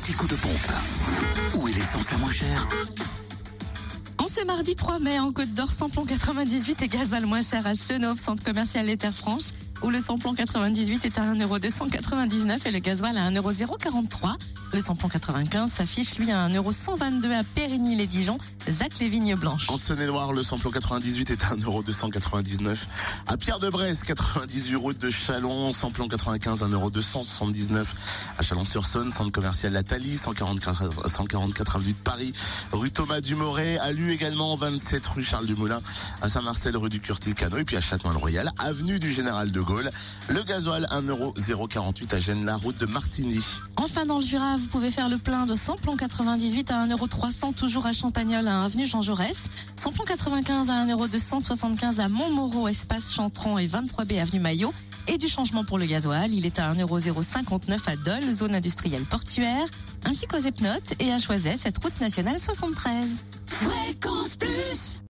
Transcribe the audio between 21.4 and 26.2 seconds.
à 1,299€. À Pierre-de-Bresse, 98 route de Chalon, samplon